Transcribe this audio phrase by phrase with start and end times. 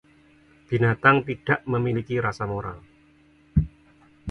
[0.69, 2.77] Binatang tidak memiliki rasa moral.